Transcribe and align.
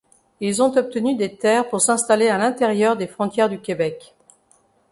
Ils 0.39 0.63
ont 0.63 0.75
obtenu 0.75 1.13
des 1.13 1.35
terres 1.35 1.69
pour 1.69 1.79
s'installer 1.79 2.27
à 2.29 2.39
l'intérieur 2.39 2.97
des 2.97 3.05
frontières 3.05 3.49
du 3.49 3.59
Québec. 3.61 4.15